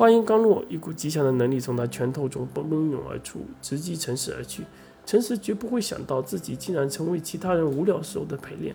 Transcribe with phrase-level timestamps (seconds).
[0.00, 4.64] 话音刚落，一股极强的能力从他拳头中奔涌而出，直击陈实而去。
[5.04, 8.74] 陈实绝不会想到自己竟然成为其他人无聊时候的陪练。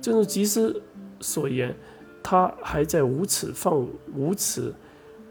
[0.00, 0.82] 正如吉斯
[1.20, 1.76] 所言，
[2.24, 3.72] 他还在五尺范
[4.16, 4.74] 五尺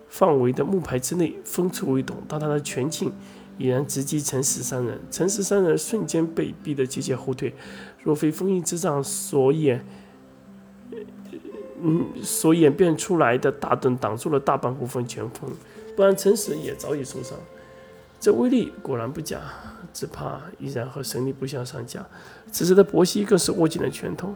[0.08, 3.12] 范围的木牌之内风吹未动，但他的拳劲
[3.58, 4.98] 已然直击陈实三人。
[5.12, 7.54] 陈实三人瞬间被逼得节节后退。
[8.02, 9.86] 若非封印之杖所演，
[11.86, 15.52] 嗯，所演变出来的大盾挡住了大半部分拳风，
[15.98, 17.38] 不然陈实也早已受伤。
[18.22, 19.42] 这威力果然不假，
[19.94, 22.06] 只怕依然和神力不相上下。
[22.50, 24.34] 此时的伯西更是握紧了拳头。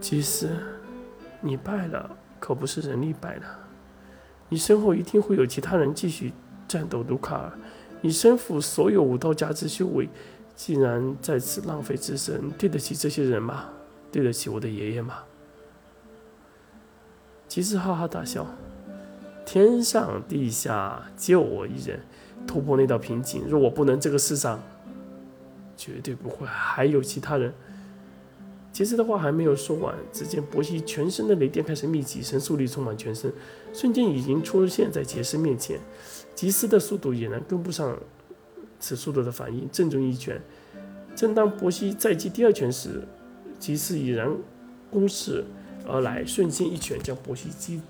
[0.00, 0.48] 其实，
[1.40, 3.44] 你败了，可不是人力败了。
[4.48, 6.32] 你身后一定会有其他人继续
[6.66, 7.04] 战斗。
[7.04, 7.52] 卢卡尔，
[8.00, 10.08] 你身负所有武道家之修为，
[10.56, 13.68] 竟然在此浪费自身，对得起这些人吗？
[14.10, 15.24] 对得起我的爷爷吗？
[17.46, 18.46] 杰斯哈哈大笑。
[19.44, 22.00] 天上地下，就我一人
[22.46, 23.44] 突破那道瓶颈。
[23.48, 24.62] 若我不能，这个世上
[25.74, 27.54] 绝对不会还有其他人。
[28.70, 33.32] 杰斯的话还没有说完，只见伯西全身的雷电开始密集，神速力充满全身，
[33.72, 35.80] 瞬间已经出现在杰斯面前。
[36.34, 37.98] 吉斯的速度俨然跟不上
[38.78, 40.38] 此速度的反应，正中一拳。
[41.16, 43.02] 正当伯西再击第二拳时，
[43.58, 44.30] 吉斯已然
[44.90, 45.44] 攻势
[45.86, 47.80] 而来，瞬间一拳将伯西击。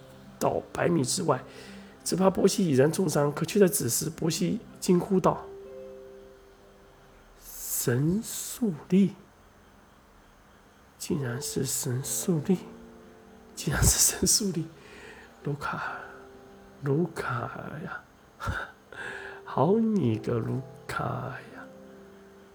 [0.41, 1.43] 到百米之外，
[2.05, 3.33] 只怕波西已然重伤。
[3.33, 5.45] 可却在此时，波西惊呼道
[7.43, 9.17] ：“神速力，
[10.97, 12.59] 竟然是神速力，
[13.57, 14.67] 竟然是神速力！
[15.43, 15.99] 卢卡，
[16.85, 17.51] 卢卡
[17.85, 18.01] 呀，
[19.45, 21.67] 好你个卢卡呀！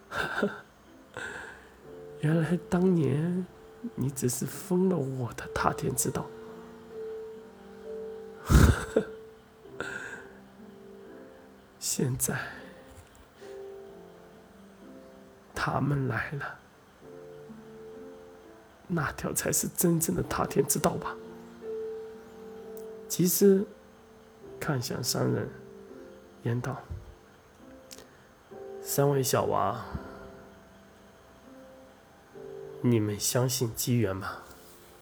[2.24, 3.46] 原来当年
[3.96, 6.26] 你只是封了我的踏天之道。”
[8.48, 8.56] 呵
[8.96, 9.04] 呵
[11.80, 12.40] 现在，
[15.54, 16.60] 他们来了，
[18.88, 21.14] 那条才是真正的踏天之道吧？
[23.10, 23.68] 吉斯
[24.62, 25.50] 看向三人，
[26.44, 26.82] 言道
[28.82, 29.84] ：“三位小娃，
[32.86, 34.40] 你们相信机缘吗？”